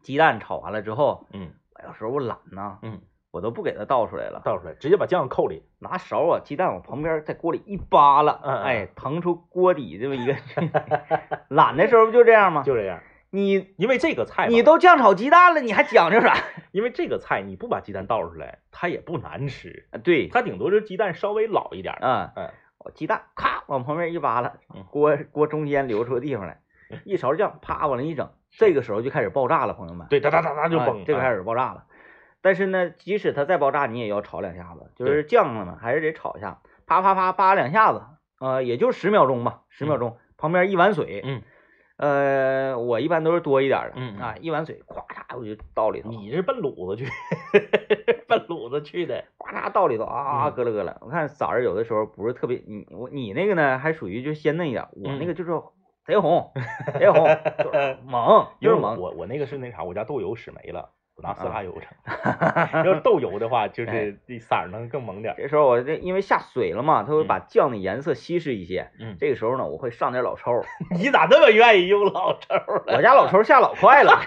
[0.03, 1.53] 鸡蛋炒完了之后，嗯
[1.87, 5.63] 有时候我懒呐，嗯，我都不给它倒出来了，倒出来，直接把酱扣里。
[5.79, 10.35] 拿勺啊，鸡蛋往旁边在锅里一扒拉，嗯嗯哎，腾出锅底这么一个。
[11.49, 12.63] 懒的时候不就这样吗？
[12.65, 16.35] 就这样，你因为这个菜，你都酱炒鸡蛋了，你还讲究啥？
[16.73, 22.01] 因为这个菜你不把鸡蛋倒出来，它也不难吃，啊对，它顶多就是鸡蛋稍微老一点儿。
[22.05, 26.61] 啊，嗯，我鸡蛋咔往旁边一扒拉嗯，锅锅中间留出个地方来，
[27.05, 30.07] 一勺酱啪往那一整，这个时候就开始爆炸了，朋友们。
[30.09, 31.85] 对，哒哒哒哒就啊崩，这个开始始爆炸了。
[32.41, 38.03] 但是呢，即使它再爆炸，你也要炒两下子，就是酱了嘛，还是得炒一下，啪啪啪扒两下子，
[38.41, 41.43] 呃，也就十秒钟吧，十秒钟，旁边一碗水，嗯，
[41.97, 47.11] 呃，我一般都是多一点的，啊，一碗水，咵嚓我就倒里头，你是奔卤子去，
[48.29, 49.25] 奔卤子去的。
[49.39, 50.99] 咵嚓倒里头啊，嗯咯了咯了。
[51.01, 55.51] 我看色儿有的时候不是特别，你我你那个呢，还属于就鲜嫩一点，我嗯那个就是
[56.09, 56.51] 贼红，
[56.99, 57.27] 贼红，
[57.59, 58.99] 就是 猛，就是猛。
[58.99, 61.85] 我我那个是那啥，我家豆油使没了，我拿色啊拉油整。
[62.83, 65.35] 要是豆油的话，就是这色儿能更猛点。
[65.37, 68.91] 这时候我这因为下水了嘛，它会嗯把酱的颜色稀释一些。
[68.99, 70.51] 嗯，这个时候呢，我会上点老抽，
[70.97, 72.97] 你咋那么愿意用老抽了？
[72.97, 74.19] 我家老抽下老快了，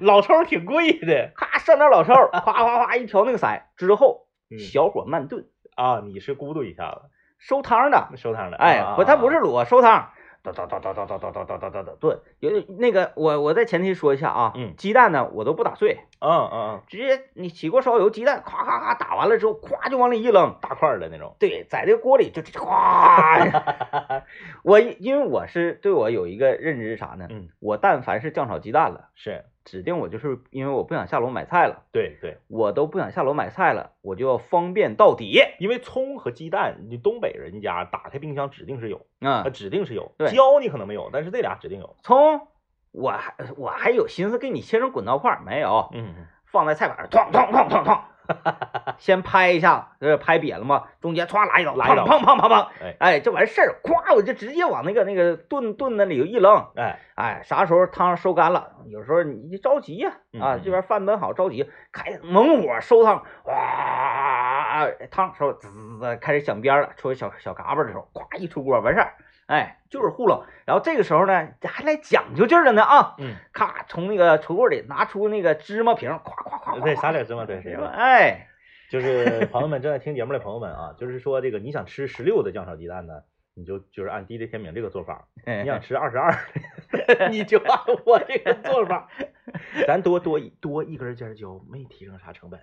[0.00, 6.00] 老抽挺贵的咔上点老抽儿，夸夸夸一调那个色，之后嗯小火慢炖，啊！
[6.04, 8.08] 你是咕嘟一下子收汤的。
[8.16, 10.10] 收汤的，哎，不，它不是是卤，收汤，
[10.52, 12.18] 哒哒哒哒哒哒哒哒哒哒哒哒炖。
[12.40, 20.56] 有那个，我我在前提说一下啊，嗯鸡蛋呢我都不打碎，嗯嗯嗯，直接你起锅烧油，鸡蛋咔咔咔打完了之后，咵就往里一扔。
[20.60, 21.34] 大块儿的那种。
[21.38, 23.62] 对，在这个锅里就咵。
[24.62, 27.26] 我因为我是对我有一个认知是啥呢？
[27.30, 35.42] 嗯，我但凡是酱炒鸡蛋了，是指定我就是因为我不想下楼买菜了，对对，我都不想下楼买菜了，我就要方便到底。
[35.58, 40.12] 因为葱和鸡蛋，你东北人家打开冰箱指定是有，啊、呃，指定是有。
[40.16, 41.96] 对椒你可能没有，但是这俩指定有。
[42.02, 42.48] 葱，
[42.92, 46.14] 我还我还有心思给你切成滚刀块儿，没有，嗯，
[46.46, 48.00] 放在菜板上，哐哐哐哐哐，
[48.98, 52.04] 先拍一下，这拍瘪了嘛，中间歘来一刀，来一刀。
[52.04, 52.96] 砰砰砰砰砰，哎。
[52.98, 69.14] 哎，这完事儿，咵我就直接往那个那个炖炖那里头一扔，哎，哎，啥时候汤收干了，有时候你着急呀、啊，这边饭焖好着急，开猛火收汤，哇，汤收滋滋滋开始响边了，出小小嘎巴的时候，咵一出锅完事儿，
[69.48, 70.44] 哎，就是糊弄。
[70.64, 78.46] 然后这个时候呢，还来讲究劲儿了呢啊，嗯，咔从那个橱柜里拿出那个芝麻瓶，咵咵咵，对，撒点芝麻，对，是芝麻，哎，
[78.90, 83.22] 就是朋友们正在听节目的朋友们啊，就是说这个你想吃十六的酱炒鸡蛋呢，
[83.54, 86.32] 你就就是按滴滴天明这个做法；你想吃二十二，
[87.32, 89.08] 你就按我这个做法。
[89.86, 92.60] 咱多多多一根尖椒，没提升啥成本，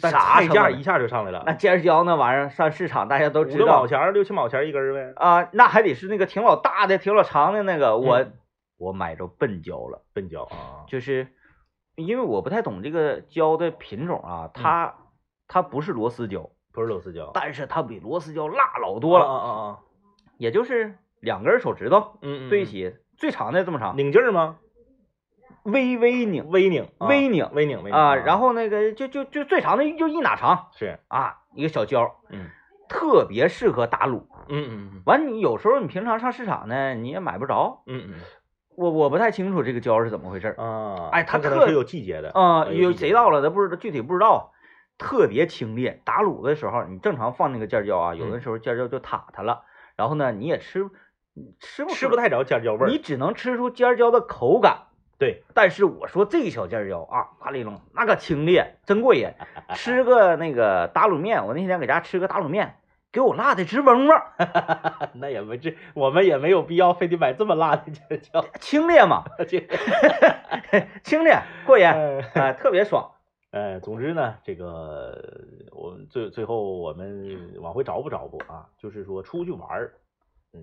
[0.00, 5.12] 但啥价一下就上来了，那尖椒那玩意儿上市场大家都知道六毛钱儿、六七毛钱一根儿呗。
[5.16, 8.32] 啊、那还得是那个挺老大的、挺老长的那个，我、嗯
[8.78, 10.04] 我买着笨椒了。
[10.12, 11.28] 笨椒啊，就是
[11.94, 14.94] 因为我不太懂这个椒的品种啊，它、
[15.48, 19.78] 它不是螺丝椒，不是螺丝椒，但是它比螺丝椒辣老多了，啊啊啊！
[20.36, 24.58] 也就是两根手指头嗯嗯，对一起，最长的这么长，拧劲儿吗？
[25.66, 32.48] 微微拧微拧，啊微拧微拧，微拧啊，然后后那个就就就最长的就一哪长是，啊，一个小椒，嗯
[32.88, 34.22] 特别适合打卤。
[34.48, 37.82] 嗯嗯完，你有时候你平常上市场呢，你也买不着。
[37.86, 38.14] 嗯嗯
[38.76, 44.52] 我我不太清楚这个椒是怎么回事啊，哎它特可能是有季节的啊、哎有谁到了，咱不知道具体不知道。
[44.98, 50.88] 特别清冽，打卤的时候，你正常放那个尖椒啊，有的嗯时候尖椒就塌塌了，然后呢，你也吃
[51.60, 52.88] 吃不吃不太着尖椒味儿。
[52.88, 54.84] 你只能吃出尖椒的口感。
[55.18, 59.30] 对，但是我说这个小尖椒啊，啪里弄那个清冽，真过瘾。
[59.74, 62.76] 吃个那个打卤面，我那天搁家吃个打卤面，
[63.10, 64.22] 给我辣的直嗡嗡，
[65.16, 68.44] 那也没这，我们也没有必要非得买这么辣的尖椒。
[68.60, 69.66] 清冽嘛，这，
[71.02, 73.10] 清冽过瘾，哎啊、特别爽。
[73.52, 75.18] 呃，总之呢，这个
[75.72, 79.94] 我们最最后我们往回找补找补啊，就是说出去玩儿，
[80.52, 80.60] 嗯，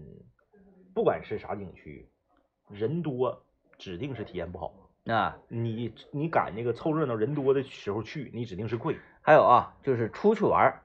[0.94, 2.08] 不管是啥景区，
[2.70, 3.44] 人多
[3.84, 4.74] 指定是体验不好。
[5.08, 8.98] 啊，你你赶那个凑热闹人多的时候去，你指定是贵。
[9.22, 10.84] 还有啊，就是出去玩儿，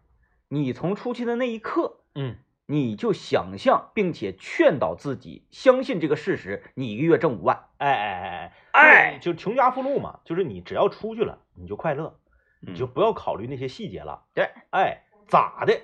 [0.48, 2.34] 你从出去的那一刻，嗯，
[2.66, 7.66] 你就想象并且劝导自己相信这个事实，你一个月挣五万。
[7.76, 12.18] 哎哎哎哎哎，就穷家富路嘛，就是你只要出去了，你就快乐，
[12.59, 14.24] 你就不要考虑那些细节了。
[14.34, 15.80] 对，哎，咋的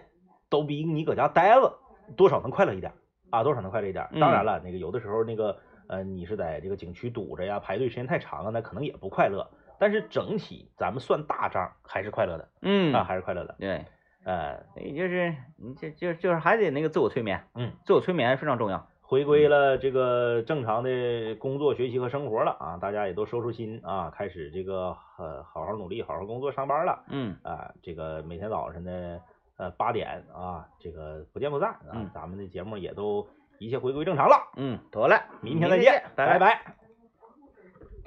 [0.48, 1.78] 都比你搁家待着
[2.16, 2.92] 多少能快乐一点
[3.30, 4.08] 啊，多少能快乐一点。
[4.10, 5.56] 嗯当然了，那个有的时候那个
[5.88, 9.48] 呃，你是在这个景区堵着呀，排队时间太长了，那可能也不快乐。
[9.78, 13.54] 但是整体咱们算大账还是快乐的嗯啊，还是快乐的。
[13.58, 13.84] 对，
[14.24, 18.88] 呃，所以就是你这就就是还得那个自我催眠，嗯，自我催眠非常重要。
[19.06, 27.70] 回归了这个正常的工作、学习和生活了啊，大家也都收收心啊，开始这个呃好好努力、好好工作、上班了嗯，啊。
[27.82, 29.20] 这个每天早晨的
[29.58, 33.28] 呃八点啊，这个不见不散啊嗯，咱们的节目也都
[33.58, 34.36] 一切回归正常了。
[34.56, 36.83] 嗯，得了，明天再见，拜拜拜